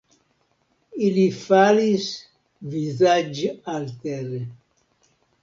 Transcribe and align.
Ili 1.07 1.25
falis 1.41 2.07
vizaĝaltere. 2.73 4.43